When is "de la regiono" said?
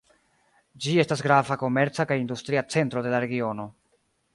3.09-3.73